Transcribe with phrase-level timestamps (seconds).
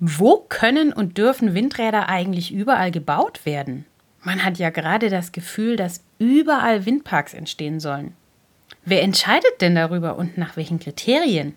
[0.00, 3.84] Wo können und dürfen Windräder eigentlich überall gebaut werden?
[4.22, 8.14] Man hat ja gerade das Gefühl, dass überall Windparks entstehen sollen.
[8.84, 11.54] Wer entscheidet denn darüber und nach welchen Kriterien?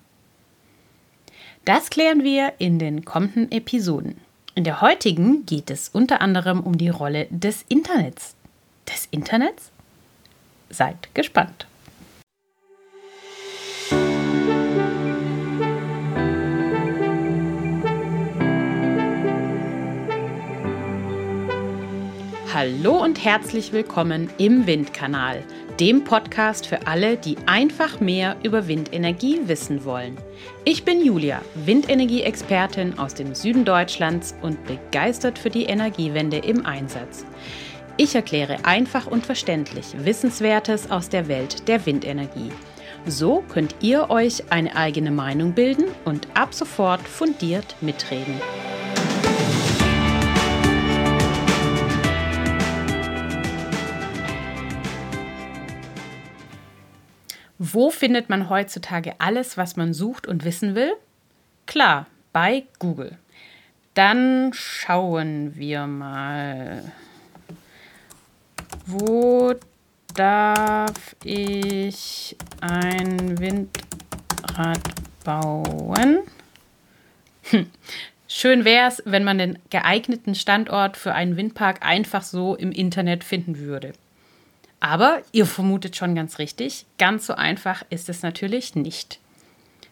[1.63, 4.19] Das klären wir in den kommenden Episoden.
[4.55, 8.35] In der heutigen geht es unter anderem um die Rolle des Internets.
[8.89, 9.71] Des Internets?
[10.69, 11.65] Seid gespannt.
[22.63, 25.43] Hallo und herzlich willkommen im Windkanal,
[25.81, 30.15] dem Podcast für alle, die einfach mehr über Windenergie wissen wollen.
[30.63, 37.25] Ich bin Julia, Windenergie-Expertin aus dem Süden Deutschlands und begeistert für die Energiewende im Einsatz.
[37.97, 42.53] Ich erkläre einfach und verständlich Wissenswertes aus der Welt der Windenergie.
[43.05, 48.39] So könnt ihr euch eine eigene Meinung bilden und ab sofort fundiert mitreden.
[57.65, 60.91] Wo findet man heutzutage alles, was man sucht und wissen will?
[61.65, 63.17] Klar, bei Google.
[63.93, 66.91] Dann schauen wir mal.
[68.85, 69.53] Wo
[70.13, 74.81] darf ich ein Windrad
[75.23, 76.17] bauen?
[77.43, 77.71] Hm.
[78.27, 83.23] Schön wäre es, wenn man den geeigneten Standort für einen Windpark einfach so im Internet
[83.23, 83.93] finden würde.
[84.83, 89.21] Aber ihr vermutet schon ganz richtig, ganz so einfach ist es natürlich nicht.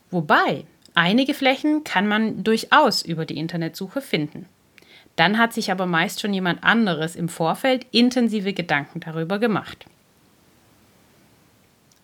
[0.09, 4.47] Wobei, einige Flächen kann man durchaus über die Internetsuche finden.
[5.15, 9.85] Dann hat sich aber meist schon jemand anderes im Vorfeld intensive Gedanken darüber gemacht.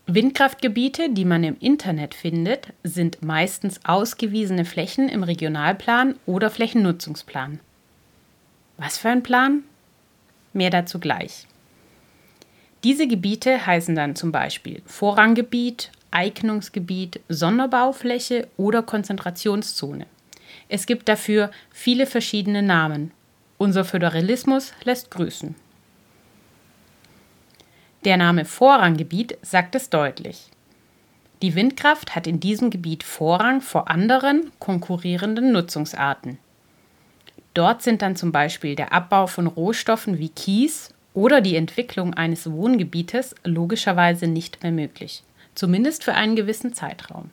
[0.06, 7.60] Windkraftgebiete, die man im Internet findet, sind meistens ausgewiesene Flächen im Regionalplan oder Flächennutzungsplan.
[8.78, 9.64] Was für ein Plan?
[10.54, 11.48] Mehr dazu gleich.
[12.88, 20.06] Diese Gebiete heißen dann zum Beispiel Vorranggebiet, Eignungsgebiet, Sonderbaufläche oder Konzentrationszone.
[20.70, 23.12] Es gibt dafür viele verschiedene Namen.
[23.58, 25.54] Unser Föderalismus lässt grüßen.
[28.06, 30.50] Der Name Vorranggebiet sagt es deutlich.
[31.42, 36.38] Die Windkraft hat in diesem Gebiet Vorrang vor anderen konkurrierenden Nutzungsarten.
[37.54, 42.52] Dort sind dann zum Beispiel der Abbau von Rohstoffen wie Kies oder die Entwicklung eines
[42.52, 45.24] Wohngebietes logischerweise nicht mehr möglich,
[45.56, 47.32] zumindest für einen gewissen Zeitraum.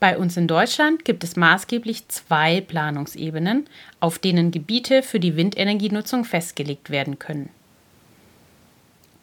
[0.00, 3.66] Bei uns in Deutschland gibt es maßgeblich zwei Planungsebenen,
[4.00, 7.50] auf denen Gebiete für die Windenergienutzung festgelegt werden können.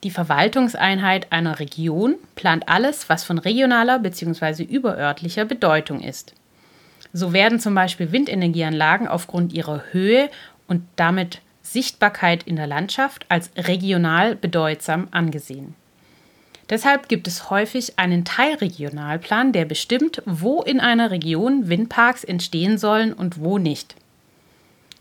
[0.04, 4.62] Die Verwaltungseinheit einer Region plant alles, was von regionaler bzw.
[4.62, 6.36] überörtlicher Bedeutung ist.
[7.14, 10.30] So werden zum Beispiel Windenergieanlagen aufgrund ihrer Höhe
[10.68, 11.42] und damit
[11.74, 15.76] Sichtbarkeit in der Landschaft als regional bedeutsam angesehen.
[16.70, 23.14] Deshalb gibt es häufig einen Teilregionalplan, der bestimmt, wo in einer Region Windparks entstehen sollen
[23.14, 23.96] und wo nicht.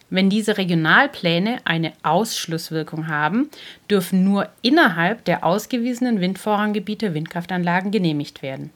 [0.08, 3.50] Wenn diese Regionalpläne eine Ausschlusswirkung haben,
[3.90, 8.70] dürfen nur innerhalb der ausgewiesenen Windvorranggebiete Windkraftanlagen genehmigt werden.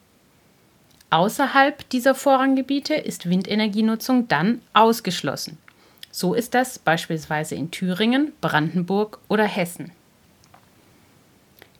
[1.10, 5.58] Außerhalb dieser Vorranggebiete ist Windenergienutzung dann ausgeschlossen.
[6.10, 9.92] So ist das beispielsweise in Thüringen, Brandenburg oder Hessen.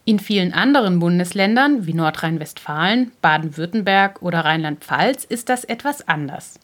[0.05, 6.59] In vielen anderen Bundesländern wie Nordrhein-Westfalen, Baden-Württemberg oder Rheinland-Pfalz ist das etwas anders.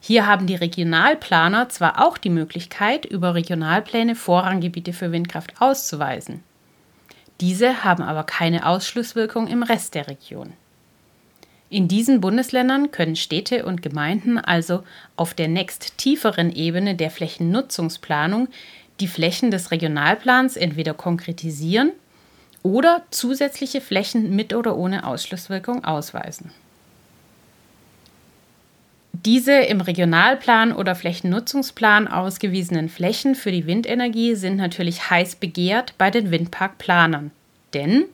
[0.00, 6.42] Hier haben die Regionalplaner zwar auch die Möglichkeit, über Regionalpläne Vorranggebiete für Windkraft auszuweisen.
[7.40, 10.52] Diese haben aber keine Ausschlusswirkung im Rest der Region.
[11.70, 14.82] In diesen Bundesländern können Städte und Gemeinden also
[15.16, 18.48] auf der nächst tieferen Ebene der Flächennutzungsplanung
[19.00, 21.90] die Flächen des Regionalplans entweder konkretisieren
[22.62, 26.50] oder zusätzliche Flächen mit oder ohne Ausschlusswirkung ausweisen.
[29.24, 36.10] Diese im Regionalplan oder Flächennutzungsplan ausgewiesenen Flächen für die Windenergie sind natürlich heiß begehrt bei
[36.10, 37.30] den Windparkplanern.
[37.72, 38.04] Denn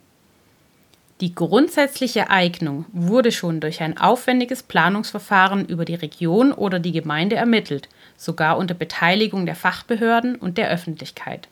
[1.20, 7.36] die grundsätzliche Eignung wurde schon durch ein aufwendiges Planungsverfahren über die Region oder die Gemeinde
[7.36, 11.48] ermittelt, sogar unter Beteiligung der Fachbehörden und der Öffentlichkeit.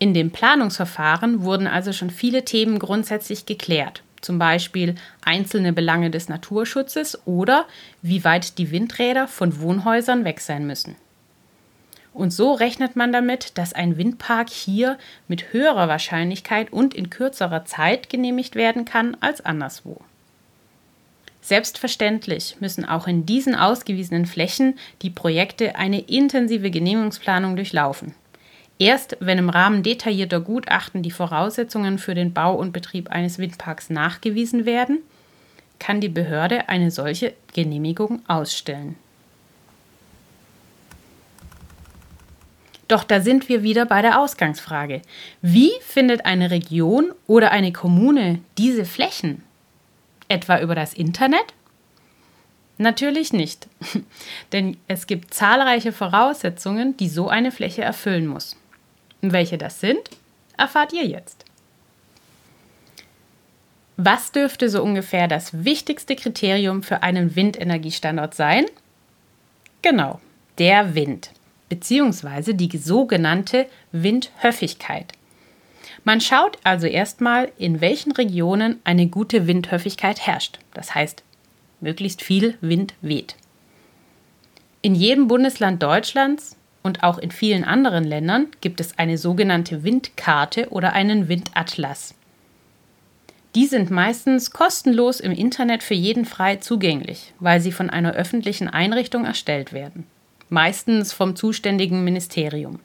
[0.00, 6.28] In dem Planungsverfahren wurden also schon viele Themen grundsätzlich geklärt, zum Beispiel einzelne Belange des
[6.28, 7.66] Naturschutzes oder
[8.02, 10.96] wie weit die Windräder von Wohnhäusern weg sein müssen.
[12.14, 14.98] Und so rechnet man damit, dass ein Windpark hier
[15.28, 20.00] mit höherer Wahrscheinlichkeit und in kürzerer Zeit genehmigt werden kann als anderswo.
[21.40, 28.14] Selbstverständlich müssen auch in diesen ausgewiesenen Flächen die Projekte eine intensive Genehmigungsplanung durchlaufen.
[28.78, 33.90] Erst wenn im Rahmen detaillierter Gutachten die Voraussetzungen für den Bau und Betrieb eines Windparks
[33.90, 34.98] nachgewiesen werden,
[35.78, 38.96] kann die Behörde eine solche Genehmigung ausstellen.
[42.88, 45.02] Doch da sind wir wieder bei der Ausgangsfrage.
[45.40, 49.42] Wie findet eine Region oder eine Kommune diese Flächen?
[50.28, 51.54] Etwa über das Internet?
[52.78, 53.68] Natürlich nicht,
[54.52, 58.56] denn es gibt zahlreiche Voraussetzungen, die so eine Fläche erfüllen muss.
[59.20, 60.10] Welche das sind,
[60.56, 61.44] erfahrt ihr jetzt.
[63.96, 68.64] Was dürfte so ungefähr das wichtigste Kriterium für einen Windenergiestandort sein?
[69.82, 70.20] Genau,
[70.58, 71.30] der Wind,
[71.72, 75.10] beziehungsweise die sogenannte Windhöfigkeit.
[76.04, 80.58] Man schaut also erstmal, in welchen Regionen eine gute Windhöfigkeit herrscht.
[80.74, 81.22] Das heißt,
[81.80, 83.36] möglichst viel Wind weht.
[84.82, 90.68] In jedem Bundesland Deutschlands und auch in vielen anderen Ländern gibt es eine sogenannte Windkarte
[90.68, 92.14] oder einen Windatlas.
[93.54, 98.68] Die sind meistens kostenlos im Internet für jeden frei zugänglich, weil sie von einer öffentlichen
[98.68, 100.06] Einrichtung erstellt werden,
[100.52, 102.78] meistens vom zuständigen Ministerium.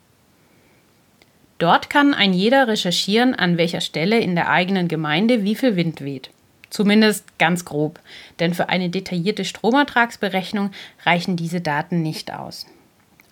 [1.59, 6.01] Dort kann ein jeder recherchieren, an welcher Stelle in der eigenen Gemeinde wie viel Wind
[6.01, 6.29] weht.
[6.69, 7.99] Zumindest ganz grob,
[8.39, 10.71] denn für eine detaillierte Stromertragsberechnung
[11.05, 12.65] reichen diese Daten nicht aus.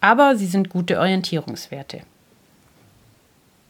[0.02, 2.02] Aber sie sind gute Orientierungswerte.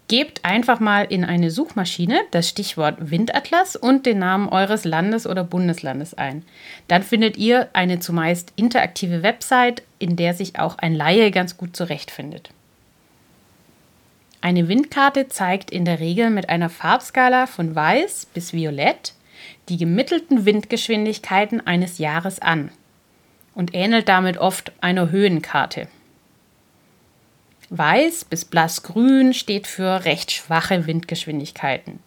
[0.08, 5.44] Gebt einfach mal in eine Suchmaschine das Stichwort Windatlas und den Namen eures Landes oder
[5.44, 6.44] Bundeslandes ein.
[6.88, 11.76] Dann findet ihr eine zumeist interaktive Website, in der sich auch ein Laie ganz gut
[11.76, 12.52] zurechtfindet.
[14.40, 19.16] Eine Windkarte zeigt in der Regel mit einer Farbskala von weiß bis violett
[19.68, 22.70] die gemittelten Windgeschwindigkeiten eines Jahres an
[23.56, 25.88] und ähnelt damit oft einer Höhenkarte.
[27.72, 31.98] Weiß bis blassgrün steht für recht schwache Windgeschwindigkeiten.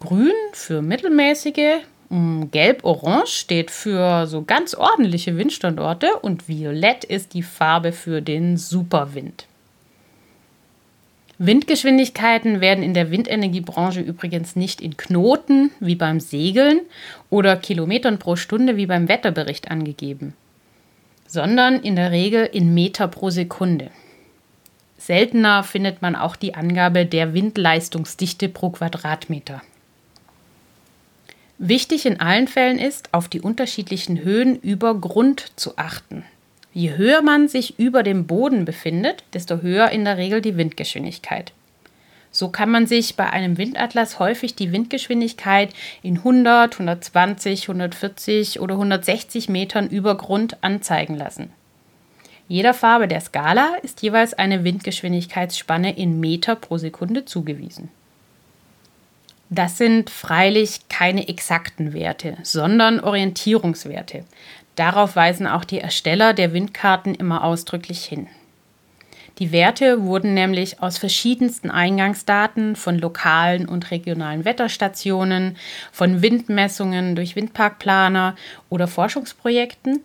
[0.00, 7.92] Grün für mittelmäßige, gelb-orange steht für so ganz ordentliche Windstandorte und violett ist die Farbe
[7.92, 9.46] für den Superwind.
[11.38, 16.80] Windgeschwindigkeiten werden in der Windenergiebranche übrigens nicht in Knoten wie beim Segeln
[17.30, 20.34] oder Kilometern pro Stunde wie beim Wetterbericht angegeben,
[21.26, 23.90] sondern in der Regel in Meter pro Sekunde.
[24.98, 29.62] Seltener findet man auch die Angabe der Windleistungsdichte pro Quadratmeter.
[31.62, 36.24] Wichtig in allen Fällen ist, auf die unterschiedlichen Höhen über Grund zu achten.
[36.72, 41.52] Je höher man sich über dem Boden befindet, desto höher in der Regel die Windgeschwindigkeit.
[42.30, 48.76] So kann man sich bei einem Windatlas häufig die Windgeschwindigkeit in 100, 120, 140 oder
[48.76, 51.52] 160 Metern über Grund anzeigen lassen.
[52.48, 57.90] Jeder Farbe der Skala ist jeweils eine Windgeschwindigkeitsspanne in Meter pro Sekunde zugewiesen.
[59.52, 64.24] Das sind freilich keine exakten Werte, sondern Orientierungswerte.
[64.76, 68.28] Darauf weisen auch die Ersteller der Windkarten immer ausdrücklich hin.
[69.40, 75.56] Die Werte wurden nämlich aus verschiedensten Eingangsdaten von lokalen und regionalen Wetterstationen,
[75.90, 78.36] von Windmessungen durch Windparkplaner
[78.68, 80.00] oder Forschungsprojekten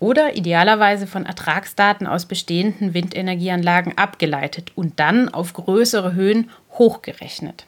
[0.00, 7.66] oder idealerweise von Ertragsdaten aus bestehenden Windenergieanlagen abgeleitet und dann auf größere Höhen hochgerechnet.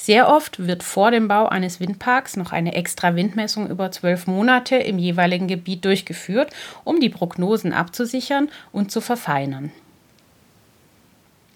[0.00, 4.76] Sehr oft wird vor dem Bau eines Windparks noch eine extra Windmessung über zwölf Monate
[4.76, 6.52] im jeweiligen Gebiet durchgeführt,
[6.84, 9.72] um die Prognosen abzusichern und zu verfeinern.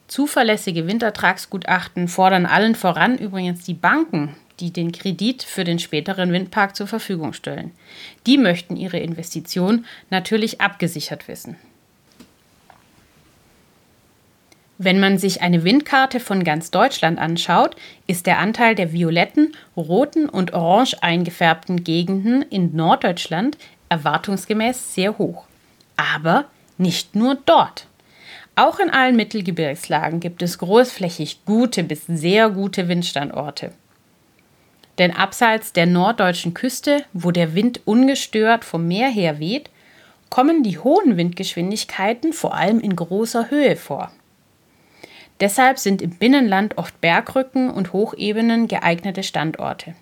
[0.08, 6.74] Zuverlässige Wintertragsgutachten fordern allen voran übrigens die Banken, die den Kredit für den späteren Windpark
[6.74, 7.70] zur Verfügung stellen.
[8.26, 11.56] Die möchten ihre Investition natürlich abgesichert wissen.
[14.84, 17.76] Wenn man sich eine Windkarte von ganz Deutschland anschaut,
[18.08, 23.56] ist der Anteil der violetten, roten und orange eingefärbten Gegenden in Norddeutschland
[23.90, 25.44] erwartungsgemäß sehr hoch.
[25.96, 26.46] Aber
[26.78, 27.86] nicht nur dort.
[28.56, 33.70] Auch in allen Mittelgebirgslagen gibt es großflächig gute bis sehr gute Windstandorte.
[34.98, 39.70] Denn abseits der norddeutschen Küste, wo der Wind ungestört vom Meer her weht,
[40.28, 44.10] kommen die hohen Windgeschwindigkeiten vor allem in großer Höhe vor.
[45.42, 49.96] Deshalb sind im Binnenland oft Bergrücken und Hochebenen geeignete Standorte.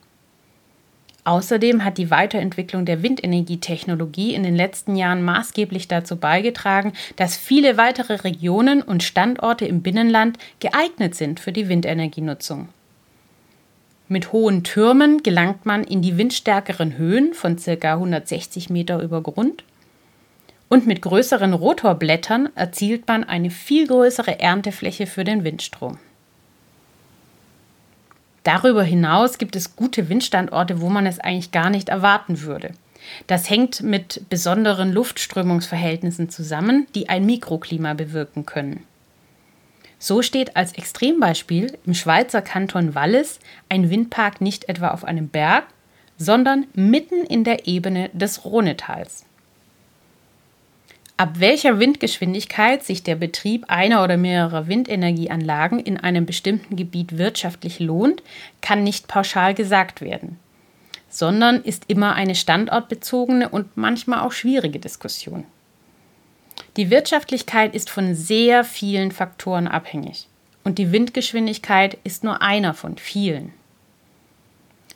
[1.25, 7.79] Außerdem hat die Weiterentwicklung der Windenergietechnologie in den letzten Jahren maßgeblich dazu beigetragen, dass viele
[7.79, 12.69] weitere Regionen und Standorte im Binnenland geeignet sind für die Windenergienutzung.
[14.09, 17.95] Mit hohen Türmen gelangt man in die windstärkeren Höhen von ca.
[17.95, 19.65] 160 Meter über Grund.
[20.71, 25.99] Und mit größeren Rotorblättern erzielt man eine viel größere Erntefläche für den Windstrom.
[28.45, 32.71] Darüber hinaus gibt es gute Windstandorte, wo man es eigentlich gar nicht erwarten würde.
[33.27, 38.85] Das hängt mit besonderen Luftströmungsverhältnissen zusammen, die ein Mikroklima bewirken können.
[39.99, 45.65] So steht als Extrembeispiel im Schweizer Kanton Wallis ein Windpark nicht etwa auf einem Berg,
[46.17, 49.25] sondern mitten in der Ebene des Rhonetals.
[51.21, 57.79] Ab welcher Windgeschwindigkeit sich der Betrieb einer oder mehrerer Windenergieanlagen in einem bestimmten Gebiet wirtschaftlich
[57.79, 58.23] lohnt,
[58.63, 60.39] kann nicht pauschal gesagt werden,
[61.11, 65.45] sondern ist immer eine standortbezogene und manchmal auch schwierige Diskussion.
[66.79, 70.27] Die Wirtschaftlichkeit ist von sehr vielen Faktoren abhängig
[70.65, 73.53] und die Windgeschwindigkeit ist nur einer von vielen.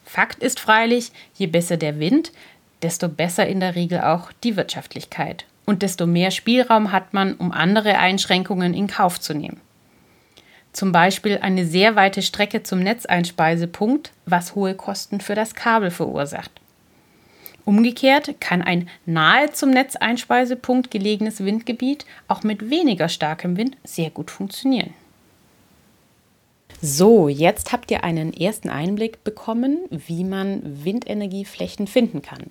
[0.06, 2.32] Fakt ist freilich, je besser der Wind,
[2.80, 7.52] desto besser in der Regel auch die Wirtschaftlichkeit und desto mehr Spielraum hat man, um
[7.52, 9.60] andere Einschränkungen in Kauf zu nehmen.
[10.72, 16.50] Zum Beispiel eine sehr weite Strecke zum Netzeinspeisepunkt, was hohe Kosten für das Kabel verursacht.
[17.64, 24.30] Umgekehrt kann ein nahe zum Netzeinspeisepunkt gelegenes Windgebiet auch mit weniger starkem Wind sehr gut
[24.30, 24.92] funktionieren.
[26.82, 32.50] So, jetzt habt ihr einen ersten Einblick bekommen, wie man Windenergieflächen finden kann.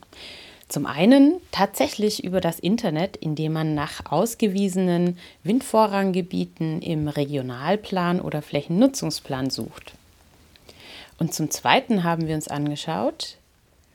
[0.68, 9.50] Zum einen tatsächlich über das Internet, indem man nach ausgewiesenen Windvorranggebieten im Regionalplan oder Flächennutzungsplan
[9.50, 9.94] sucht.
[11.20, 13.38] Und zum zweiten haben wir uns angeschaut,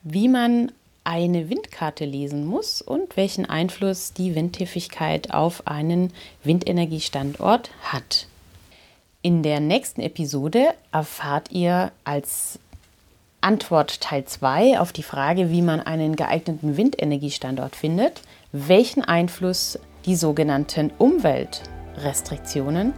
[0.03, 0.71] wie man
[1.03, 8.27] eine Windkarte lesen muss und welchen Einfluss die Windhäufigkeit auf einen Windenergiestandort hat.
[9.21, 12.59] In der nächsten Episode erfahrt ihr als
[13.41, 20.15] Antwort Teil 2 auf die Frage, wie man einen geeigneten Windenergiestandort findet, welchen Einfluss die
[20.15, 22.93] sogenannten Umweltrestriktionen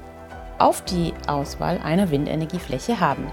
[0.57, 3.31] auf die Auswahl einer Windenergiefläche haben.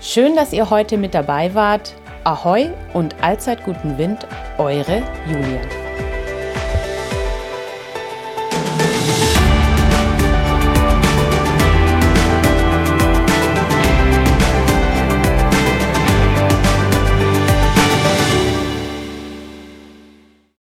[0.00, 1.94] Schön, dass ihr heute mit dabei wart.
[2.24, 4.26] Ahoi und allzeit guten Wind,
[4.58, 5.83] eure Julia.